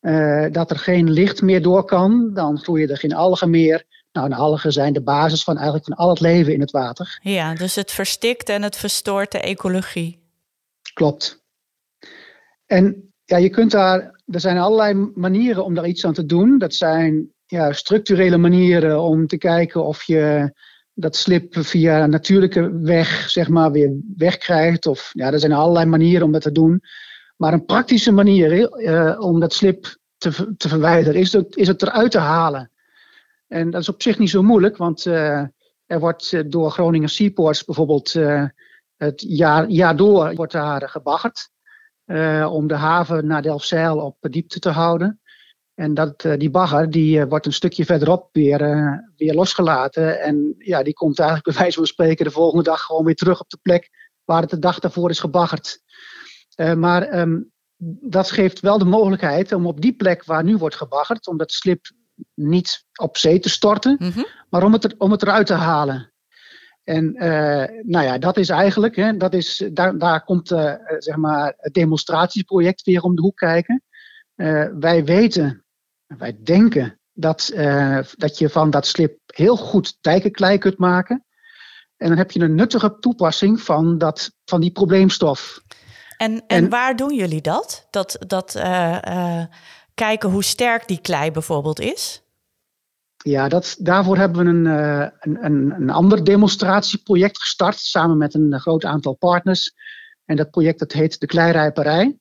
uh, 0.00 0.46
dat 0.52 0.70
er 0.70 0.78
geen 0.78 1.10
licht 1.10 1.42
meer 1.42 1.62
door 1.62 1.84
kan, 1.84 2.34
dan 2.34 2.58
groeien 2.58 2.88
er 2.88 2.96
geen 2.96 3.14
algen 3.14 3.50
meer. 3.50 3.84
Nou, 4.12 4.26
en 4.26 4.36
algen 4.36 4.72
zijn 4.72 4.92
de 4.92 5.02
basis 5.02 5.44
van 5.44 5.54
eigenlijk 5.54 5.84
van 5.84 5.96
al 5.96 6.08
het 6.08 6.20
leven 6.20 6.52
in 6.52 6.60
het 6.60 6.70
water. 6.70 7.18
Ja, 7.22 7.54
dus 7.54 7.74
het 7.74 7.90
verstikt 7.90 8.48
en 8.48 8.62
het 8.62 8.76
verstoort 8.76 9.32
de 9.32 9.40
ecologie. 9.40 10.18
Klopt. 10.94 11.42
En 12.66 13.12
ja, 13.24 13.36
je 13.36 13.48
kunt 13.48 13.70
daar, 13.70 14.20
er 14.26 14.40
zijn 14.40 14.58
allerlei 14.58 15.10
manieren 15.14 15.64
om 15.64 15.74
daar 15.74 15.86
iets 15.86 16.04
aan 16.04 16.12
te 16.12 16.26
doen. 16.26 16.58
Dat 16.58 16.74
zijn 16.74 17.32
ja, 17.46 17.72
structurele 17.72 18.36
manieren 18.36 19.00
om 19.00 19.26
te 19.26 19.38
kijken 19.38 19.84
of 19.84 20.02
je 20.02 20.52
dat 21.00 21.16
slip 21.16 21.56
via 21.58 22.02
een 22.02 22.10
natuurlijke 22.10 22.78
weg 22.78 23.30
zeg 23.30 23.48
maar, 23.48 23.72
weer 23.72 23.92
wegkrijgt. 24.16 24.86
Of, 24.86 25.10
ja, 25.12 25.32
er 25.32 25.38
zijn 25.38 25.52
allerlei 25.52 25.86
manieren 25.86 26.26
om 26.26 26.32
dat 26.32 26.42
te 26.42 26.52
doen. 26.52 26.82
Maar 27.36 27.52
een 27.52 27.64
praktische 27.64 28.12
manier 28.12 28.52
uh, 28.80 29.20
om 29.20 29.40
dat 29.40 29.52
slip 29.52 29.96
te, 30.16 30.54
te 30.56 30.68
verwijderen 30.68 31.20
is 31.20 31.32
het, 31.32 31.56
is 31.56 31.68
het 31.68 31.82
eruit 31.82 32.10
te 32.10 32.18
halen. 32.18 32.70
En 33.46 33.70
dat 33.70 33.80
is 33.80 33.88
op 33.88 34.02
zich 34.02 34.18
niet 34.18 34.30
zo 34.30 34.42
moeilijk, 34.42 34.76
want 34.76 35.04
uh, 35.04 35.46
er 35.86 36.00
wordt 36.00 36.32
eh, 36.32 36.40
door 36.46 36.70
Groningen 36.70 37.08
Seaports 37.08 37.64
bijvoorbeeld 37.64 38.12
het 38.96 39.24
jaar, 39.26 39.68
jaar 39.68 39.96
door 39.96 40.34
wordt 40.34 40.52
daar 40.52 40.88
gebaggerd. 40.88 41.50
om 42.50 42.66
de 42.66 42.74
haven 42.74 43.26
naar 43.26 43.42
Delfzijl 43.42 43.98
op 43.98 44.16
diepte 44.20 44.58
te 44.58 44.70
houden. 44.70 45.20
En 45.78 45.94
dat, 45.94 46.24
uh, 46.24 46.36
die 46.36 46.50
bagger 46.50 46.90
die, 46.90 47.18
uh, 47.18 47.24
wordt 47.28 47.46
een 47.46 47.52
stukje 47.52 47.84
verderop 47.84 48.28
weer, 48.32 48.60
uh, 48.60 48.92
weer 49.16 49.34
losgelaten. 49.34 50.20
En 50.20 50.54
ja, 50.58 50.82
die 50.82 50.92
komt 50.92 51.18
eigenlijk 51.18 51.48
bij 51.50 51.58
wijze 51.58 51.76
van 51.76 51.86
spreken 51.86 52.24
de 52.24 52.30
volgende 52.30 52.64
dag 52.64 52.80
gewoon 52.80 53.04
weer 53.04 53.14
terug 53.14 53.40
op 53.40 53.48
de 53.48 53.58
plek 53.62 53.90
waar 54.24 54.40
het 54.40 54.50
de 54.50 54.58
dag 54.58 54.78
daarvoor 54.78 55.10
is 55.10 55.20
gebaggerd. 55.20 55.82
maar 56.76 57.18
um, 57.18 57.52
dat 58.00 58.30
geeft 58.30 58.60
wel 58.60 58.78
de 58.78 58.84
mogelijkheid 58.84 59.52
om 59.52 59.66
op 59.66 59.80
die 59.80 59.96
plek 59.96 60.24
waar 60.24 60.44
nu 60.44 60.56
wordt 60.56 60.74
gebaggerd, 60.74 61.26
om 61.26 61.36
dat 61.36 61.52
slip 61.52 61.90
niet 62.34 62.84
op 63.00 63.16
zee 63.16 63.38
te 63.38 63.48
storten, 63.48 63.96
mm 63.98 64.10
-hmm. 64.10 64.26
maar 64.50 64.64
om 64.64 64.72
het, 64.72 64.84
er, 64.84 64.94
om 64.98 65.10
het 65.10 65.22
eruit 65.22 65.46
te 65.46 65.54
halen. 65.54 66.12
En 66.84 67.12
nou 67.86 68.04
ja, 68.04 68.18
dat 68.18 68.36
is 68.36 68.48
eigenlijk, 68.48 68.96
hè, 68.96 69.16
dat 69.16 69.34
is, 69.34 69.68
daar, 69.72 69.98
daar 69.98 70.24
komt 70.24 70.48
zeg 70.98 71.16
maar 71.16 71.54
het 71.56 71.74
demonstratieproject 71.74 72.82
weer 72.82 73.02
om 73.02 73.14
de 73.14 73.22
hoek 73.22 73.36
kijken. 73.36 73.82
wij 74.78 75.04
weten 75.04 75.66
wij 76.16 76.38
denken 76.42 77.00
dat, 77.12 77.50
uh, 77.54 77.98
dat 78.16 78.38
je 78.38 78.48
van 78.48 78.70
dat 78.70 78.86
slip 78.86 79.18
heel 79.26 79.56
goed 79.56 79.98
dijkenklei 80.00 80.58
kunt 80.58 80.78
maken. 80.78 81.24
En 81.96 82.08
dan 82.08 82.18
heb 82.18 82.30
je 82.30 82.40
een 82.40 82.54
nuttige 82.54 82.98
toepassing 82.98 83.60
van, 83.60 83.98
dat, 83.98 84.32
van 84.44 84.60
die 84.60 84.70
probleemstof. 84.70 85.62
En, 86.16 86.32
en, 86.32 86.46
en 86.46 86.68
waar 86.68 86.96
doen 86.96 87.14
jullie 87.14 87.40
dat? 87.40 87.86
Dat, 87.90 88.16
dat 88.26 88.56
uh, 88.56 88.98
uh, 89.08 89.44
kijken 89.94 90.30
hoe 90.30 90.44
sterk 90.44 90.88
die 90.88 91.00
klei 91.00 91.30
bijvoorbeeld 91.30 91.80
is? 91.80 92.22
Ja, 93.16 93.48
dat, 93.48 93.76
daarvoor 93.78 94.16
hebben 94.16 94.44
we 94.44 94.50
een, 94.50 94.64
een, 95.20 95.44
een, 95.44 95.70
een 95.70 95.90
ander 95.90 96.24
demonstratieproject 96.24 97.40
gestart 97.40 97.78
samen 97.78 98.18
met 98.18 98.34
een 98.34 98.60
groot 98.60 98.84
aantal 98.84 99.14
partners. 99.14 99.74
En 100.24 100.36
dat 100.36 100.50
project 100.50 100.78
dat 100.78 100.92
heet 100.92 101.20
de 101.20 101.26
Kleirijperij. 101.26 102.18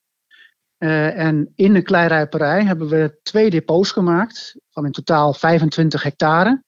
Uh, 0.80 1.18
en 1.18 1.52
in 1.56 1.74
de 1.74 1.82
kleirijperij 1.82 2.64
hebben 2.64 2.88
we 2.88 3.20
twee 3.24 3.50
depots 3.50 3.92
gemaakt 3.92 4.56
van 4.70 4.86
in 4.86 4.92
totaal 4.92 5.34
25 5.34 6.04
hectare. 6.04 6.64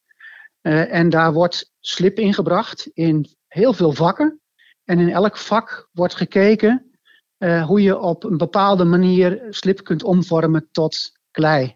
Uh, 0.62 0.94
en 0.94 1.10
daar 1.10 1.34
wordt 1.34 1.72
slip 1.80 2.20
ingebracht 2.20 2.90
in 2.94 3.26
heel 3.48 3.74
veel 3.74 3.94
vakken. 3.94 4.42
En 4.84 5.00
in 5.00 5.10
elk 5.10 5.38
vak 5.38 5.90
wordt 5.92 6.16
gekeken 6.16 6.92
uh, 7.38 7.66
hoe 7.66 7.82
je 7.82 8.00
op 8.00 8.24
een 8.24 8.38
bepaalde 8.38 8.84
manier 8.84 9.46
slip 9.50 9.84
kunt 9.84 10.04
omvormen 10.04 10.68
tot 10.72 11.12
klei. 11.32 11.76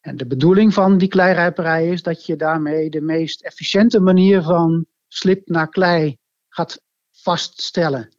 En 0.00 0.16
de 0.16 0.26
bedoeling 0.26 0.74
van 0.74 0.98
die 0.98 1.08
kleirijperij 1.08 1.88
is 1.88 2.02
dat 2.02 2.26
je 2.26 2.36
daarmee 2.36 2.90
de 2.90 3.00
meest 3.00 3.42
efficiënte 3.42 4.00
manier 4.00 4.42
van 4.42 4.86
slip 5.08 5.48
naar 5.48 5.68
klei 5.68 6.16
gaat 6.48 6.80
vaststellen 7.10 8.14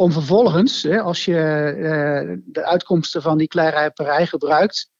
om 0.00 0.12
vervolgens, 0.12 0.88
als 0.88 1.24
je 1.24 1.34
uh, 1.76 2.36
de 2.44 2.64
uitkomsten 2.64 3.22
van 3.22 3.38
die 3.38 3.48
kleirijperij 3.48 4.26
gebruikt, 4.26 4.90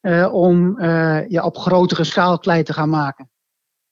uh, 0.00 0.34
om 0.34 0.80
uh, 0.80 1.28
ja, 1.28 1.44
op 1.44 1.56
grotere 1.56 2.04
schaal 2.04 2.38
klei 2.38 2.62
te 2.62 2.72
gaan 2.72 2.88
maken. 2.88 3.30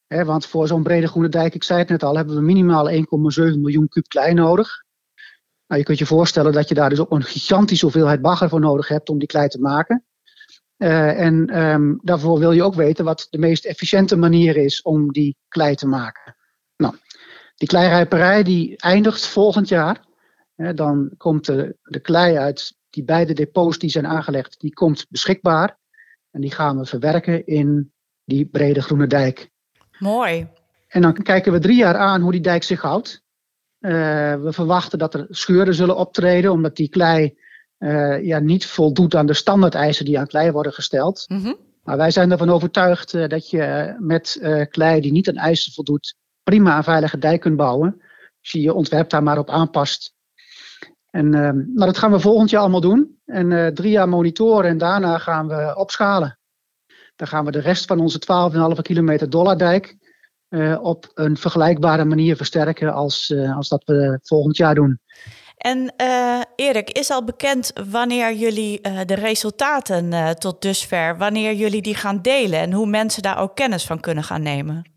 Want 0.07 0.47
voor 0.47 0.67
zo'n 0.67 0.83
brede 0.83 1.07
groene 1.07 1.29
dijk, 1.29 1.55
ik 1.55 1.65
zei 1.65 1.79
het 1.79 1.89
net 1.89 2.03
al, 2.03 2.17
hebben 2.17 2.35
we 2.35 2.41
minimaal 2.41 2.91
1,7 2.91 2.97
miljoen 3.37 3.89
kub 3.89 4.09
klei 4.09 4.35
nodig. 4.35 4.85
Nou, 5.67 5.81
je 5.81 5.87
kunt 5.87 5.99
je 5.99 6.07
voorstellen 6.07 6.53
dat 6.53 6.69
je 6.69 6.75
daar 6.75 6.91
dus 6.91 7.01
ook 7.01 7.11
een 7.11 7.23
gigantische 7.23 7.85
hoeveelheid 7.85 8.21
bagger 8.21 8.49
voor 8.49 8.61
nodig 8.61 8.89
hebt 8.89 9.09
om 9.09 9.19
die 9.19 9.29
klei 9.29 9.49
te 9.49 9.61
maken. 9.61 10.05
en 10.77 11.63
um, 11.63 12.01
daarvoor 12.03 12.39
wil 12.39 12.53
je 12.53 12.63
ook 12.63 12.75
weten 12.75 13.05
wat 13.05 13.27
de 13.31 13.39
meest 13.39 13.65
efficiënte 13.65 14.17
manier 14.17 14.57
is 14.57 14.83
om 14.83 15.13
die 15.13 15.37
klei 15.49 15.75
te 15.75 15.87
maken. 15.87 16.37
Nou, 16.77 16.95
die 17.55 17.69
kleirijperij 17.69 18.43
die 18.43 18.77
eindigt 18.77 19.27
volgend 19.27 19.69
jaar 19.69 20.04
dan 20.55 21.11
komt 21.17 21.47
de, 21.47 21.77
de 21.83 22.01
klei 22.01 22.37
uit 22.37 22.77
die 22.91 23.05
beide 23.05 23.33
depots 23.33 23.79
die 23.79 23.91
zijn 23.91 24.07
aangelegd, 24.07 24.61
die 24.61 24.73
komt 24.73 25.07
beschikbaar. 25.09 25.79
En 26.31 26.41
die 26.41 26.51
gaan 26.51 26.79
we 26.79 26.87
verwerken 26.87 27.47
in 27.47 27.93
die 28.25 28.47
brede 28.47 28.83
groene 28.83 29.07
dijk. 29.07 29.51
Mooi. 29.99 30.49
En 30.89 31.03
dan 31.03 31.23
kijken 31.23 31.53
we 31.53 31.59
drie 31.59 31.77
jaar 31.77 31.97
aan 31.97 32.21
hoe 32.21 32.33
die 32.33 32.41
dijk 32.41 32.63
zich 32.63 32.81
houdt. 32.81 33.23
Uh, 33.81 33.91
we 34.35 34.53
verwachten 34.53 34.99
dat 34.99 35.15
er 35.15 35.27
scheuren 35.31 35.75
zullen 35.75 35.97
optreden, 35.97 36.53
omdat 36.53 36.77
die 36.77 36.89
klei 36.89 37.39
uh, 37.79 38.25
ja, 38.25 38.39
niet 38.39 38.67
voldoet 38.67 39.15
aan 39.15 39.27
de 39.27 39.35
standaardeisen 39.35 40.05
die 40.05 40.19
aan 40.19 40.27
klei 40.27 40.51
worden 40.51 40.73
gesteld. 40.73 41.25
Mm 41.29 41.43
-hmm. 41.43 41.57
Maar 41.83 41.97
wij 41.97 42.11
zijn 42.11 42.31
ervan 42.31 42.51
overtuigd 42.51 43.13
uh, 43.13 43.29
dat 43.29 43.51
je 43.51 43.95
met 43.99 44.39
klei 44.71 45.01
die 45.01 45.13
niet 45.13 45.29
aan 45.29 45.37
eisen 45.37 45.73
voldoet, 45.73 46.17
prima 46.43 46.77
een 46.77 46.85
veilige 46.85 47.19
dijk 47.19 47.41
kunt 47.41 47.57
bouwen. 47.57 48.01
Als 48.41 48.51
je 48.53 48.61
je 48.61 48.75
ontwerp 48.75 49.11
daar 49.11 49.23
maar 49.23 49.39
op 49.39 49.51
aanpast. 49.51 50.14
En 51.15 51.31
nou, 51.31 51.75
dat 51.75 51.99
gaan 51.99 52.11
we 52.11 52.21
volgend 52.21 52.51
jaar 52.51 52.61
allemaal 52.61 52.81
doen. 52.81 53.19
En 53.27 53.75
drie 53.75 53.91
jaar 53.91 54.09
monitoren 54.09 54.71
en 54.71 54.79
daarna 54.79 55.19
gaan 55.19 55.49
we 55.49 55.75
opschalen. 55.77 56.39
Dan 57.17 57.29
gaan 57.29 57.45
we 57.45 57.51
de 57.51 57.61
rest 57.61 57.87
van 57.87 58.01
onze 58.01 58.19
12,5 58.77 58.83
kilometer 58.83 59.31
dollardijk 59.31 59.97
uh, 60.49 60.79
op 60.83 61.11
een 61.15 61.37
vergelijkbare 61.37 62.05
manier 62.05 62.37
versterken 62.37 62.93
als, 62.93 63.31
uh, 63.31 63.57
als 63.57 63.69
dat 63.69 63.83
we 63.85 64.19
volgend 64.23 64.57
jaar 64.57 64.75
doen. 64.75 65.01
En 65.57 65.95
Erik, 66.57 66.91
is 66.91 67.11
al 67.11 67.25
bekend 67.25 67.73
wanneer 67.91 68.35
jullie 68.35 68.81
de 68.81 69.15
resultaten 69.15 70.37
tot 70.39 70.63
dusver, 70.63 71.17
wanneer 71.19 71.55
jullie 71.55 71.83
die 71.83 71.95
gaan 71.95 72.23
delen 72.23 72.59
en 72.59 72.73
hoe 72.73 72.87
mensen 72.87 73.23
daar 73.23 73.39
ook 73.39 73.57
kennis 73.57 73.85
van 73.85 74.01
kunnen 74.01 74.25
gaan 74.25 74.43
nemen? 74.43 74.91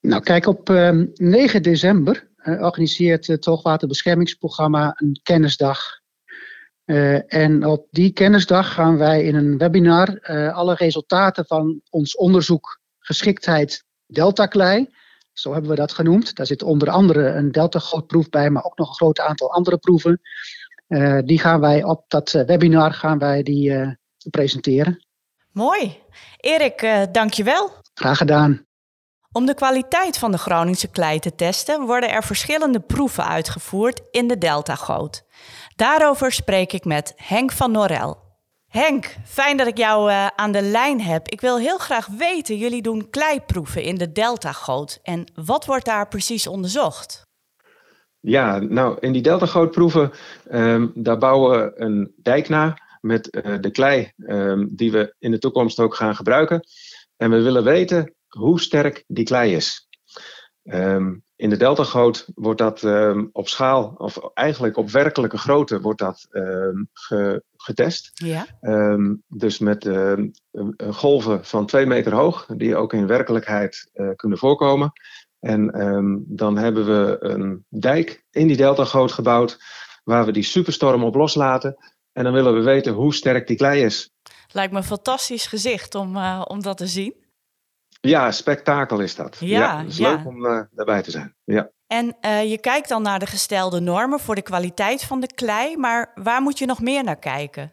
Nou, 0.00 0.22
kijk, 0.22 0.46
op 0.46 0.68
9 1.14 1.62
december 1.62 2.27
organiseert 2.60 3.26
het 3.26 3.44
Hoogwaterbeschermingsprogramma 3.44 4.92
een 4.96 5.20
kennisdag. 5.22 6.00
en 7.26 7.66
op 7.66 7.86
die 7.90 8.12
kennisdag 8.12 8.72
gaan 8.72 8.96
wij 8.96 9.24
in 9.24 9.34
een 9.34 9.58
webinar 9.58 10.20
alle 10.52 10.74
resultaten 10.74 11.46
van 11.46 11.80
ons 11.90 12.16
onderzoek 12.16 12.80
geschiktheid 12.98 13.84
delta-klei. 14.06 14.88
Zo 15.32 15.52
hebben 15.52 15.70
we 15.70 15.76
dat 15.76 15.92
genoemd. 15.92 16.34
Daar 16.34 16.46
zit 16.46 16.62
onder 16.62 16.90
andere 16.90 17.28
een 17.28 17.52
delta-grootproef 17.52 18.28
bij, 18.28 18.50
maar 18.50 18.64
ook 18.64 18.78
nog 18.78 18.88
een 18.88 18.94
groot 18.94 19.20
aantal 19.20 19.52
andere 19.52 19.78
proeven. 19.78 20.20
Uh, 20.88 21.18
die 21.24 21.38
gaan 21.38 21.60
wij 21.60 21.84
op 21.84 22.04
dat 22.08 22.34
eh, 22.34 22.44
webinar 22.44 22.92
gaan 22.92 23.18
wij 23.18 23.42
die, 23.42 23.96
presenteren. 24.30 25.06
Mooi. 25.52 25.96
Erik, 26.36 27.08
dankjewel. 27.12 27.70
Graag 27.94 28.18
gedaan. 28.18 28.67
Om 29.32 29.46
de 29.46 29.54
kwaliteit 29.54 30.18
van 30.18 30.30
de 30.30 30.38
Groningse 30.38 30.90
klei 30.90 31.18
te 31.18 31.34
testen, 31.34 31.86
worden 31.86 32.10
er 32.10 32.22
verschillende 32.22 32.80
proeven 32.80 33.26
uitgevoerd 33.26 34.00
in 34.10 34.28
de 34.28 34.38
deltagoot. 34.38 35.22
Daarover 35.76 36.32
spreek 36.32 36.72
ik 36.72 36.84
met 36.84 37.12
Henk 37.16 37.52
van 37.52 37.70
Norel. 37.70 38.26
Henk, 38.68 39.16
fijn 39.24 39.56
dat 39.56 39.66
ik 39.66 39.76
jou 39.76 40.10
uh, 40.10 40.26
aan 40.26 40.52
de 40.52 40.62
lijn 40.62 41.00
heb. 41.00 41.28
Ik 41.28 41.40
wil 41.40 41.58
heel 41.58 41.78
graag 41.78 42.06
weten, 42.06 42.56
jullie 42.56 42.82
doen 42.82 43.10
kleiproeven 43.10 43.82
in 43.82 43.94
de 43.94 44.12
Deltagoot. 44.12 44.98
En 45.02 45.32
wat 45.34 45.66
wordt 45.66 45.84
daar 45.84 46.08
precies 46.08 46.46
onderzocht? 46.46 47.26
Ja, 48.20 48.58
nou, 48.58 48.96
in 49.00 49.12
die 49.12 49.22
Deltagootproeven, 49.22 50.12
um, 50.50 50.92
daar 50.94 51.18
bouwen 51.18 51.50
we 51.50 51.72
een 51.80 52.12
dijk 52.16 52.48
na 52.48 52.78
met 53.00 53.28
uh, 53.46 53.56
de 53.60 53.70
klei 53.70 54.12
um, 54.16 54.68
die 54.76 54.92
we 54.92 55.14
in 55.18 55.30
de 55.30 55.38
toekomst 55.38 55.80
ook 55.80 55.94
gaan 55.94 56.16
gebruiken. 56.16 56.60
En 57.16 57.30
we 57.30 57.42
willen 57.42 57.64
weten 57.64 58.14
hoe 58.28 58.60
sterk 58.60 59.04
die 59.06 59.24
klei 59.24 59.54
is. 59.54 59.88
Um, 60.62 61.22
in 61.36 61.50
de 61.50 61.56
deltagoot 61.56 62.28
wordt 62.34 62.58
dat 62.58 62.82
um, 62.82 63.28
op 63.32 63.48
schaal, 63.48 63.94
of 63.96 64.18
eigenlijk 64.34 64.76
op 64.76 64.90
werkelijke 64.90 65.38
grootte, 65.38 65.80
wordt 65.80 65.98
dat 65.98 66.26
um, 66.30 66.88
ge, 66.92 67.42
getest. 67.56 68.10
Ja. 68.14 68.46
Dus 69.28 69.58
met 69.58 69.90
golven 70.90 71.44
van 71.44 71.66
twee 71.66 71.86
meter 71.86 72.14
hoog, 72.14 72.46
die 72.56 72.76
ook 72.76 72.92
in 72.92 73.06
werkelijkheid 73.06 73.90
uh, 73.94 74.10
kunnen 74.16 74.38
voorkomen. 74.38 74.92
En 75.40 76.24
dan 76.26 76.56
hebben 76.56 76.86
we 76.86 77.16
een 77.20 77.64
dijk 77.68 78.24
in 78.30 78.46
die 78.46 78.56
deltagoot 78.56 79.12
gebouwd, 79.12 79.58
waar 80.04 80.24
we 80.24 80.32
die 80.32 80.42
superstorm 80.42 81.04
op 81.04 81.14
loslaten. 81.14 81.76
En 82.12 82.24
dan 82.24 82.32
willen 82.32 82.54
we 82.54 82.62
weten 82.62 82.92
hoe 82.92 83.14
sterk 83.14 83.46
die 83.46 83.56
klei 83.56 83.82
is. 83.82 84.10
Lijkt 84.52 84.72
me 84.72 84.78
een 84.78 84.84
fantastisch 84.84 85.46
gezicht 85.46 85.94
om, 85.94 86.16
uh, 86.16 86.42
om 86.44 86.62
dat 86.62 86.76
te 86.76 86.86
zien. 86.86 87.14
Ja, 88.00 88.30
spektakel 88.30 89.00
is 89.00 89.14
dat. 89.14 89.36
Ja, 89.40 89.58
ja 89.58 89.78
het 89.78 89.88
is 89.88 89.96
ja. 89.96 90.10
leuk 90.10 90.26
om 90.26 90.44
uh, 90.44 90.60
daarbij 90.70 91.02
te 91.02 91.10
zijn. 91.10 91.34
Ja. 91.44 91.70
En 91.86 92.16
uh, 92.20 92.50
je 92.50 92.58
kijkt 92.58 92.88
dan 92.88 93.02
naar 93.02 93.18
de 93.18 93.26
gestelde 93.26 93.80
normen 93.80 94.20
voor 94.20 94.34
de 94.34 94.42
kwaliteit 94.42 95.02
van 95.02 95.20
de 95.20 95.34
klei, 95.34 95.76
maar 95.76 96.12
waar 96.14 96.42
moet 96.42 96.58
je 96.58 96.66
nog 96.66 96.80
meer 96.80 97.04
naar 97.04 97.18
kijken? 97.18 97.72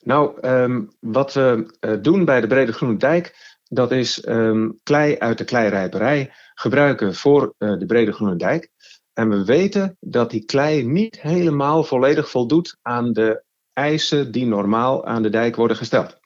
Nou, 0.00 0.48
um, 0.48 0.88
wat 1.00 1.32
we 1.32 1.76
uh, 1.80 1.96
doen 2.02 2.24
bij 2.24 2.40
de 2.40 2.46
Brede 2.46 2.72
Groene 2.72 2.96
Dijk, 2.96 3.54
dat 3.68 3.92
is 3.92 4.26
um, 4.26 4.80
klei 4.82 5.18
uit 5.18 5.38
de 5.38 5.44
kleirijperij 5.44 6.32
gebruiken 6.54 7.14
voor 7.14 7.54
de 7.58 7.84
Brede 7.86 8.12
Groene 8.12 8.36
Dijk. 8.36 8.70
En 9.12 9.28
we 9.28 9.44
weten 9.44 9.96
dat 10.00 10.30
die 10.30 10.44
klei 10.44 10.84
niet 10.84 11.20
helemaal 11.20 11.84
volledig 11.84 12.30
voldoet 12.30 12.76
aan 12.82 13.12
de 13.12 13.44
eisen 13.72 14.32
die 14.32 14.46
normaal 14.46 15.06
aan 15.06 15.22
de 15.22 15.30
dijk 15.30 15.56
worden 15.56 15.76
gesteld. 15.76 16.18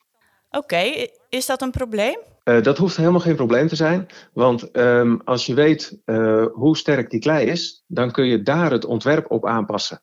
Oké, 0.51 0.59
okay. 0.59 1.11
is 1.29 1.47
dat 1.47 1.63
een 1.63 1.71
probleem? 1.71 2.19
Uh, 2.51 2.63
dat 2.63 2.79
hoeft 2.79 2.97
helemaal 2.97 3.21
geen 3.21 3.37
probleem 3.37 3.69
te 3.69 3.77
zijn, 3.77 4.07
want 4.33 4.77
um, 4.77 5.21
als 5.25 5.47
je 5.47 5.55
weet 5.55 6.01
uh, 6.05 6.47
hoe 6.53 6.77
sterk 6.77 7.11
die 7.11 7.21
klei 7.21 7.47
is, 7.47 7.85
dan 7.87 8.11
kun 8.11 8.27
je 8.27 8.43
daar 8.43 8.71
het 8.71 8.85
ontwerp 8.85 9.31
op 9.31 9.47
aanpassen. 9.47 10.03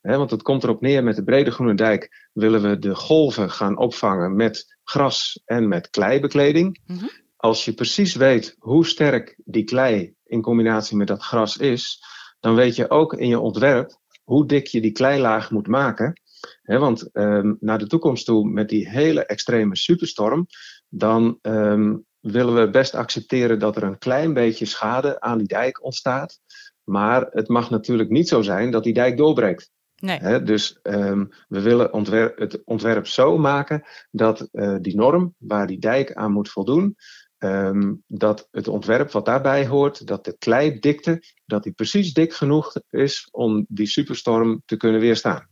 He, 0.00 0.16
want 0.16 0.30
het 0.30 0.42
komt 0.42 0.62
erop 0.62 0.80
neer 0.80 1.04
met 1.04 1.16
de 1.16 1.24
brede 1.24 1.50
groene 1.50 1.74
dijk 1.74 2.28
willen 2.32 2.62
we 2.62 2.78
de 2.78 2.94
golven 2.94 3.50
gaan 3.50 3.78
opvangen 3.78 4.36
met 4.36 4.78
gras 4.84 5.42
en 5.44 5.68
met 5.68 5.90
kleibekleding. 5.90 6.80
Mm 6.86 6.96
-hmm. 6.96 7.10
Als 7.36 7.64
je 7.64 7.72
precies 7.72 8.14
weet 8.14 8.56
hoe 8.58 8.86
sterk 8.86 9.40
die 9.44 9.64
klei 9.64 10.14
in 10.24 10.42
combinatie 10.42 10.96
met 10.96 11.06
dat 11.06 11.22
gras 11.22 11.56
is, 11.56 12.02
dan 12.40 12.54
weet 12.54 12.76
je 12.76 12.90
ook 12.90 13.14
in 13.14 13.28
je 13.28 13.40
ontwerp 13.40 13.98
hoe 14.24 14.46
dik 14.46 14.66
je 14.66 14.80
die 14.80 14.92
kleilaag 14.92 15.50
moet 15.50 15.66
maken. 15.66 16.20
He, 16.62 16.78
want 16.78 17.08
um, 17.12 17.56
naar 17.60 17.78
de 17.78 17.86
toekomst 17.86 18.26
toe 18.26 18.48
met 18.48 18.68
die 18.68 18.88
hele 18.88 19.26
extreme 19.26 19.76
superstorm, 19.76 20.46
dan 20.88 21.38
um, 21.42 22.06
willen 22.20 22.54
we 22.54 22.70
best 22.70 22.94
accepteren 22.94 23.58
dat 23.58 23.76
er 23.76 23.82
een 23.82 23.98
klein 23.98 24.34
beetje 24.34 24.64
schade 24.64 25.20
aan 25.20 25.38
die 25.38 25.46
dijk 25.46 25.84
ontstaat. 25.84 26.40
Maar 26.84 27.26
het 27.30 27.48
mag 27.48 27.70
natuurlijk 27.70 28.10
niet 28.10 28.28
zo 28.28 28.42
zijn 28.42 28.70
dat 28.70 28.84
die 28.84 28.94
dijk 28.94 29.16
doorbreekt. 29.16 29.70
Nee. 29.96 30.18
He, 30.18 30.42
dus 30.42 30.78
um, 30.82 31.28
we 31.48 31.60
willen 31.60 31.92
ontwerp, 31.92 32.38
het 32.38 32.62
ontwerp 32.64 33.06
zo 33.06 33.38
maken 33.38 33.82
dat 34.10 34.48
uh, 34.52 34.76
die 34.80 34.96
norm 34.96 35.34
waar 35.38 35.66
die 35.66 35.78
dijk 35.78 36.12
aan 36.12 36.32
moet 36.32 36.48
voldoen, 36.48 36.96
um, 37.38 38.02
dat 38.06 38.48
het 38.50 38.68
ontwerp 38.68 39.10
wat 39.10 39.24
daarbij 39.24 39.66
hoort, 39.66 40.06
dat 40.06 40.24
de 40.24 40.36
kleidikte, 40.38 41.22
dat 41.46 41.62
die 41.62 41.72
precies 41.72 42.12
dik 42.12 42.32
genoeg 42.32 42.72
is 42.90 43.28
om 43.30 43.66
die 43.68 43.86
superstorm 43.86 44.62
te 44.64 44.76
kunnen 44.76 45.00
weerstaan. 45.00 45.48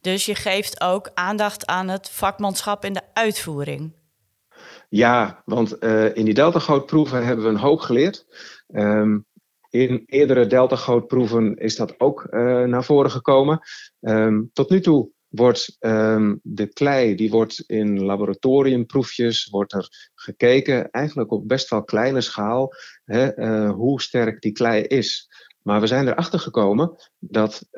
Dus 0.00 0.26
je 0.26 0.34
geeft 0.34 0.80
ook 0.80 1.10
aandacht 1.14 1.66
aan 1.66 1.88
het 1.88 2.10
vakmanschap 2.10 2.84
in 2.84 2.92
de 2.92 3.02
uitvoering. 3.12 3.92
Ja, 4.94 5.42
want 5.44 5.82
uh, 5.82 6.16
in 6.16 6.24
die 6.24 6.34
deltagootproeven 6.34 7.24
hebben 7.24 7.44
we 7.44 7.50
een 7.50 7.56
hoop 7.56 7.80
geleerd. 7.80 8.26
Um, 8.74 9.26
in 9.70 10.02
eerdere 10.06 10.46
deltagootproeven 10.46 11.56
is 11.56 11.76
dat 11.76 12.00
ook 12.00 12.26
uh, 12.30 12.62
naar 12.62 12.84
voren 12.84 13.10
gekomen. 13.10 13.60
Um, 14.00 14.50
tot 14.52 14.70
nu 14.70 14.80
toe 14.80 15.10
wordt 15.28 15.76
um, 15.80 16.40
de 16.42 16.66
klei, 16.66 17.14
die 17.14 17.30
wordt 17.30 17.64
in 17.66 18.04
laboratoriumproefjes, 18.04 19.48
wordt 19.50 19.72
er 19.72 20.10
gekeken, 20.14 20.90
eigenlijk 20.90 21.30
op 21.30 21.48
best 21.48 21.70
wel 21.70 21.84
kleine 21.84 22.20
schaal, 22.20 22.72
hè, 23.04 23.38
uh, 23.38 23.70
hoe 23.70 24.02
sterk 24.02 24.40
die 24.40 24.52
klei 24.52 24.82
is. 24.82 25.28
Maar 25.62 25.80
we 25.80 25.86
zijn 25.86 26.08
erachter 26.08 26.38
gekomen 26.38 26.96
dat 27.18 27.68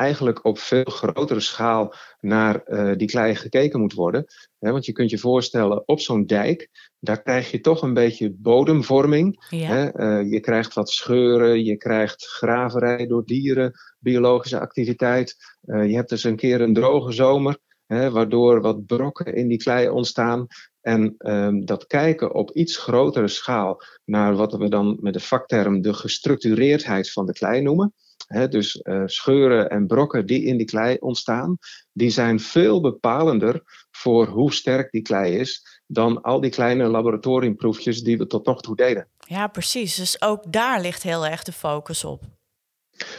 eigenlijk 0.00 0.44
op 0.44 0.58
veel 0.58 0.84
grotere 0.84 1.40
schaal 1.40 1.94
naar 2.20 2.62
uh, 2.66 2.96
die 2.96 3.08
klei 3.08 3.34
gekeken 3.34 3.80
moet 3.80 3.92
worden. 3.92 4.26
want 4.58 4.86
je 4.86 4.92
kunt 4.92 5.10
je 5.10 5.18
voorstellen, 5.18 5.88
op 5.88 6.00
zo'n 6.00 6.26
dijk, 6.26 6.68
daar 6.98 7.22
krijg 7.22 7.50
je 7.50 7.60
toch 7.60 7.82
een 7.82 7.94
beetje 7.94 8.32
bodemvorming. 8.32 9.46
Ja. 9.48 9.94
Uh, 9.94 10.30
je 10.30 10.40
krijgt 10.40 10.74
wat 10.74 10.90
scheuren, 10.90 11.64
je 11.64 11.76
krijgt 11.76 12.26
graverij 12.26 13.06
door 13.06 13.24
dieren, 13.24 13.72
biologische 13.98 14.60
activiteit. 14.60 15.36
Uh, 15.64 15.88
je 15.88 15.94
hebt 15.94 16.08
dus 16.08 16.24
een 16.24 16.36
keer 16.36 16.60
een 16.60 16.74
droge 16.74 17.12
zomer, 17.12 17.58
waardoor 17.86 18.60
wat 18.60 18.86
brokken 18.86 19.34
in 19.34 19.48
die 19.48 19.58
klei 19.58 19.88
ontstaan. 19.88 20.46
En 20.80 21.14
um, 21.18 21.64
dat 21.64 21.86
kijken 21.86 22.34
op 22.34 22.50
iets 22.50 22.76
grotere 22.76 23.28
schaal 23.28 23.82
naar 24.04 24.36
wat 24.36 24.52
we 24.52 24.68
dan 24.68 24.98
met 25.00 25.12
de 25.12 25.20
vakterm 25.20 25.80
de 25.80 25.94
gestructureerdheid 25.94 27.12
van 27.12 27.26
de 27.26 27.32
klei 27.32 27.60
noemen. 27.60 27.94
He, 28.32 28.48
dus 28.48 28.80
uh, 28.82 29.02
scheuren 29.06 29.70
en 29.70 29.86
brokken 29.86 30.26
die 30.26 30.44
in 30.44 30.56
die 30.56 30.66
klei 30.66 30.96
ontstaan, 31.00 31.58
die 31.92 32.10
zijn 32.10 32.40
veel 32.40 32.80
bepalender 32.80 33.62
voor 33.90 34.26
hoe 34.26 34.52
sterk 34.52 34.90
die 34.90 35.02
klei 35.02 35.36
is 35.36 35.80
dan 35.86 36.22
al 36.22 36.40
die 36.40 36.50
kleine 36.50 36.86
laboratoriumproefjes 36.86 38.02
die 38.02 38.18
we 38.18 38.26
tot 38.26 38.46
nog 38.46 38.60
toe 38.60 38.76
deden. 38.76 39.08
Ja, 39.18 39.46
precies. 39.46 39.94
Dus 39.94 40.22
ook 40.22 40.52
daar 40.52 40.80
ligt 40.80 41.02
heel 41.02 41.26
erg 41.26 41.42
de 41.42 41.52
focus 41.52 42.04
op. 42.04 42.22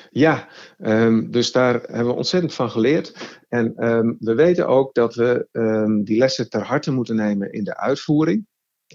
Ja, 0.09 0.47
um, 0.77 1.31
dus 1.31 1.51
daar 1.51 1.73
hebben 1.73 2.07
we 2.07 2.13
ontzettend 2.13 2.53
van 2.53 2.71
geleerd. 2.71 3.39
En 3.49 3.87
um, 3.87 4.15
we 4.19 4.35
weten 4.35 4.67
ook 4.67 4.93
dat 4.93 5.15
we 5.15 5.47
um, 5.51 6.03
die 6.03 6.17
lessen 6.17 6.49
ter 6.49 6.63
harte 6.63 6.91
moeten 6.91 7.15
nemen 7.15 7.51
in 7.51 7.63
de 7.63 7.77
uitvoering. 7.77 8.47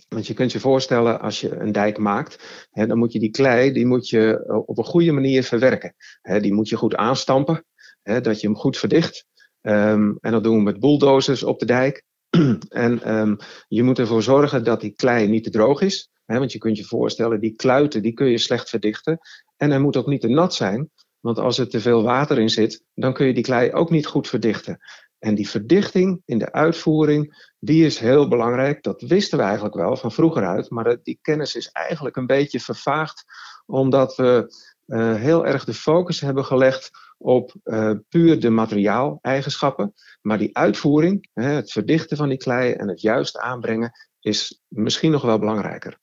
Want 0.08 0.26
je 0.26 0.34
kunt 0.34 0.52
je 0.52 0.60
voorstellen, 0.60 1.20
als 1.20 1.40
je 1.40 1.56
een 1.56 1.72
dijk 1.72 1.98
maakt, 1.98 2.66
hè, 2.70 2.86
dan 2.86 2.98
moet 2.98 3.12
je 3.12 3.18
die 3.18 3.30
klei 3.30 3.72
die 3.72 3.86
moet 3.86 4.08
je 4.08 4.44
eh, 4.46 4.68
op 4.68 4.78
een 4.78 4.84
goede 4.84 5.12
manier 5.12 5.42
verwerken. 5.44 5.94
Hè, 6.22 6.40
die 6.40 6.54
moet 6.54 6.68
je 6.68 6.76
goed 6.76 6.94
aanstampen, 6.94 7.64
hè, 8.02 8.20
dat 8.20 8.40
je 8.40 8.46
hem 8.46 8.56
goed 8.56 8.78
verdicht. 8.78 9.26
Um, 9.62 10.18
en 10.20 10.32
dat 10.32 10.44
doen 10.44 10.56
we 10.56 10.62
met 10.62 10.80
bulldozers 10.80 11.42
op 11.42 11.58
de 11.58 11.66
dijk. 11.66 12.04
en 12.68 13.16
um, 13.16 13.36
je 13.68 13.82
moet 13.82 13.98
ervoor 13.98 14.22
zorgen 14.22 14.64
dat 14.64 14.80
die 14.80 14.94
klei 14.94 15.28
niet 15.28 15.44
te 15.44 15.50
droog 15.50 15.80
is. 15.80 16.10
Want 16.24 16.52
je 16.52 16.58
kunt 16.58 16.78
je 16.78 16.84
voorstellen, 16.84 17.40
die 17.40 17.56
kluiten 17.56 18.02
die 18.02 18.12
kun 18.12 18.26
je 18.26 18.38
slecht 18.38 18.68
verdichten. 18.68 19.18
En 19.56 19.70
hij 19.70 19.78
moet 19.78 19.96
ook 19.96 20.06
niet 20.06 20.20
te 20.20 20.28
nat 20.28 20.54
zijn. 20.54 20.90
Want 21.20 21.38
als 21.38 21.58
er 21.58 21.68
te 21.68 21.80
veel 21.80 22.02
water 22.02 22.38
in 22.38 22.50
zit, 22.50 22.84
dan 22.94 23.12
kun 23.12 23.26
je 23.26 23.34
die 23.34 23.42
klei 23.42 23.72
ook 23.72 23.90
niet 23.90 24.06
goed 24.06 24.28
verdichten. 24.28 24.78
En 25.26 25.34
die 25.34 25.48
verdichting 25.48 26.22
in 26.24 26.38
de 26.38 26.52
uitvoering, 26.52 27.50
die 27.58 27.84
is 27.84 27.98
heel 27.98 28.28
belangrijk. 28.28 28.82
Dat 28.82 29.02
wisten 29.02 29.38
we 29.38 29.44
eigenlijk 29.44 29.74
wel 29.74 29.96
van 29.96 30.12
vroeger 30.12 30.46
uit, 30.46 30.70
maar 30.70 30.96
die 31.02 31.18
kennis 31.22 31.54
is 31.54 31.68
eigenlijk 31.68 32.16
een 32.16 32.26
beetje 32.26 32.60
vervaagd, 32.60 33.24
omdat 33.66 34.16
we 34.16 34.54
uh, 34.86 35.14
heel 35.14 35.46
erg 35.46 35.64
de 35.64 35.74
focus 35.74 36.20
hebben 36.20 36.44
gelegd 36.44 36.90
op 37.18 37.54
uh, 37.64 37.90
puur 38.08 38.40
de 38.40 38.50
materiaaleigenschappen. 38.50 39.94
Maar 40.22 40.38
die 40.38 40.56
uitvoering, 40.56 41.28
hè, 41.32 41.48
het 41.48 41.72
verdichten 41.72 42.16
van 42.16 42.28
die 42.28 42.38
klei 42.38 42.72
en 42.72 42.88
het 42.88 43.00
juist 43.00 43.38
aanbrengen, 43.38 43.92
is 44.20 44.62
misschien 44.68 45.10
nog 45.10 45.22
wel 45.22 45.38
belangrijker. 45.38 45.98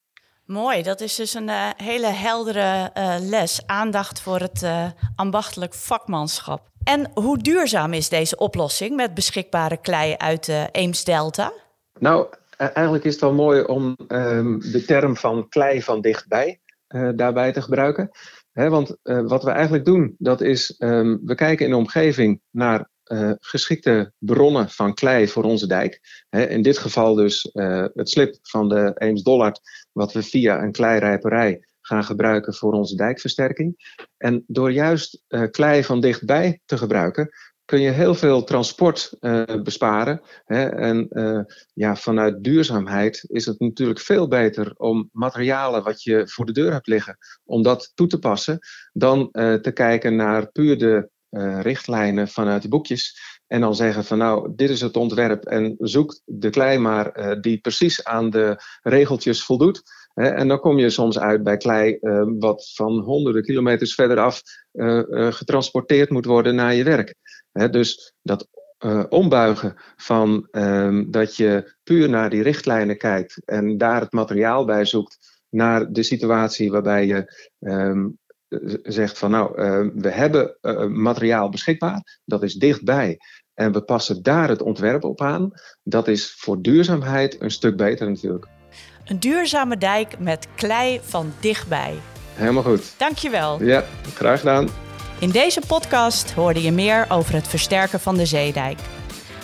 Mooi, 0.46 0.82
dat 0.82 1.02
is 1.02 1.16
dus 1.16 1.34
een 1.34 1.48
uh, 1.48 1.70
hele 1.78 2.08
heldere 2.08 2.92
uh, 2.98 3.16
les. 3.20 3.62
Aandacht 3.66 4.22
voor 4.22 4.40
het 4.40 4.62
uh, 4.64 4.86
ambachtelijk 5.16 5.74
vakmanschap. 5.74 6.70
En 6.84 7.12
hoe 7.14 7.38
duurzaam 7.38 7.94
is 7.94 8.10
deze 8.10 8.38
oplossing 8.38 8.96
met 8.96 9.14
beschikbare 9.14 9.78
klei 9.78 10.16
uit 10.18 10.46
de 10.46 10.70
Eemsdelta? 10.72 11.54
Nou, 12.00 12.28
eigenlijk 12.58 13.04
is 13.04 13.12
het 13.12 13.22
wel 13.22 13.34
mooi 13.34 13.62
om 13.64 13.96
um, 14.08 14.60
de 14.60 14.84
term 14.86 15.18
van 15.18 15.50
klei 15.50 15.82
van 15.82 16.02
dichtbij 16.02 16.60
daarbij 17.16 17.52
te 17.52 17.62
gebruiken. 17.62 18.10
Want 18.54 18.96
wat 19.04 19.44
we 19.44 19.52
eigenlijk 19.52 19.86
doen, 19.86 20.16
dat 20.18 20.42
is 20.42 20.76
um, 20.80 21.20
we 21.26 21.36
kijken 21.36 21.66
in 21.66 21.72
de 21.72 21.78
omgeving 21.78 22.42
naar 22.52 22.90
uh, 23.13 23.32
geschikte 23.39 24.13
bronnen 24.17 24.70
van 24.70 24.93
klei 24.93 25.27
voor 25.27 25.43
onze 25.43 25.67
dijk. 25.67 26.25
In 26.29 26.62
dit 26.62 26.77
geval 26.77 27.15
dus 27.15 27.50
uh, 27.53 27.86
het 27.93 28.10
slip 28.10 28.38
van 28.41 28.70
de 28.70 28.91
Eems-Dollard, 28.96 29.60
wat 29.91 30.13
we 30.13 30.24
via 30.24 30.63
een 30.63 30.72
kleirijperij 30.72 31.67
gaan 31.82 32.03
gebruiken 32.03 32.53
voor 32.53 32.74
onze 32.74 32.96
dijkversterking. 32.96 33.98
En 34.17 34.43
door 34.48 34.72
juist 34.72 35.24
uh, 35.27 35.43
klei 35.51 35.84
van 35.84 36.01
dichtbij 36.01 36.62
te 36.65 36.77
gebruiken, 36.77 37.29
kun 37.65 37.82
je 37.82 37.89
heel 37.89 38.15
veel 38.15 38.43
transport 38.43 39.17
besparen. 39.63 40.22
En 40.46 41.08
ja, 41.74 41.96
vanuit 41.96 42.43
duurzaamheid 42.43 43.25
is 43.27 43.46
het 43.46 43.60
natuurlijk 43.60 44.00
veel 44.00 44.27
beter 44.27 44.74
om 44.77 45.10
materialen 45.12 45.84
wat 45.84 46.03
je 46.03 46.27
voor 46.27 46.46
de 46.46 46.51
deur 46.51 46.72
hebt 46.72 46.88
liggen, 46.88 47.17
om 47.46 47.63
dat 47.63 47.91
toe 47.96 48.08
te 48.08 48.20
passen, 48.20 48.60
dan 48.93 49.29
te 49.32 49.72
kijken 49.74 50.15
naar 50.15 50.51
puur 50.51 50.77
de 50.77 51.12
uh, 51.34 51.62
richtlijnen 51.62 52.28
vanuit 52.28 52.62
de 52.62 52.68
boekjes. 52.68 53.18
En 53.48 53.62
dan 53.62 53.75
zeggen 53.75 54.04
van 54.04 54.18
nou, 54.18 54.54
dit 54.56 54.70
is 54.70 54.82
het 54.82 54.98
ontwerp 54.98 55.44
en 55.44 55.75
zoek 55.80 56.20
de 56.25 56.50
klei 56.50 56.78
maar 56.78 57.18
uh, 57.18 57.42
die 57.42 57.58
precies 57.58 58.04
aan 58.04 58.30
de 58.30 58.63
regeltjes 58.82 59.44
voldoet. 59.44 59.82
En 60.13 60.48
dan 60.48 60.60
kom 60.60 60.78
je 60.78 60.90
soms 60.90 61.20
uit 61.20 61.44
bij 61.44 61.58
klei 61.58 61.98
uh, 62.02 62.24
wat 62.40 62.72
van 62.74 63.00
honderden 63.00 63.44
kilometers 63.44 63.96
verderaf 63.96 64.42
getransporteerd 65.30 66.10
moet 66.10 66.25
worden 66.25 66.56
naar 66.56 66.74
je 66.74 66.84
werk. 66.84 67.16
Dus 67.72 68.13
dat 68.22 68.48
ombuigen 69.10 69.75
van 69.96 70.48
ehm, 70.52 71.12
dat 71.12 71.36
je 71.36 71.75
puur 71.84 72.10
naar 72.10 72.30
die 72.30 72.44
richtlijnen 72.44 72.98
kijkt 72.98 73.41
en 73.46 73.78
daar 73.78 74.02
het 74.02 74.12
materiaal 74.12 74.65
bij 74.65 74.86
zoekt 74.86 75.41
naar 75.50 75.91
de 75.91 76.04
situatie 76.04 76.72
waarbij 76.72 77.06
je 77.06 77.50
um, 77.60 78.17
zegt 78.84 79.18
van 79.18 79.32
nou, 79.32 79.62
uh, 79.62 79.92
we 79.96 80.10
hebben 80.10 80.58
uh, 80.62 80.86
materiaal 80.86 81.50
beschikbaar, 81.50 82.20
dat 82.26 82.44
is 82.44 82.54
dichtbij. 82.54 83.18
En 83.54 83.72
we 83.72 83.82
passen 83.82 84.24
daar 84.24 84.50
het 84.50 84.62
ontwerp 84.62 85.04
op 85.04 85.22
aan. 85.22 85.52
Dat 85.84 86.08
is 86.08 86.34
voor 86.38 86.62
duurzaamheid 86.62 87.42
een 87.42 87.52
stuk 87.52 87.78
beter 87.78 88.10
natuurlijk. 88.10 88.48
Een 89.06 89.20
duurzame 89.20 89.78
dijk 89.78 90.20
met 90.20 90.48
klei 90.56 91.00
van 91.04 91.34
dichtbij. 91.39 91.94
Helemaal 92.34 92.63
goed. 92.63 92.94
Dankjewel. 92.98 93.63
Ja, 93.63 93.84
graag 94.13 94.39
gedaan. 94.39 94.68
In 95.20 95.30
deze 95.30 95.62
podcast 95.68 96.32
hoorde 96.32 96.62
je 96.62 96.72
meer 96.72 97.06
over 97.10 97.34
het 97.34 97.48
versterken 97.48 98.00
van 98.00 98.16
de 98.16 98.26
zeedijk. 98.26 98.80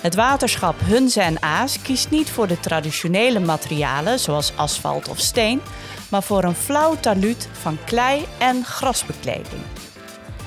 Het 0.02 0.16
waterschap 0.16 0.76
Hunze 0.80 1.22
en 1.22 1.42
Aas 1.42 1.82
kiest 1.82 2.10
niet 2.10 2.30
voor 2.30 2.48
de 2.48 2.60
traditionele 2.60 3.40
materialen 3.40 4.20
zoals 4.20 4.54
asfalt 4.56 5.10
of 5.10 5.20
steen, 5.20 5.62
maar 6.10 6.24
voor 6.24 6.44
een 6.44 6.56
flauw 6.56 6.96
taluut 6.96 7.50
van 7.52 7.78
klei 7.86 8.26
en 8.38 8.66
grasbekleding. 8.66 9.62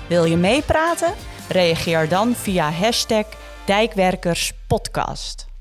Wil 0.09 0.25
je 0.25 0.37
meepraten? 0.37 1.15
Reageer 1.49 2.09
dan 2.09 2.35
via 2.35 2.71
hashtag 2.71 3.25
Dijkwerkerspodcast. 3.65 5.52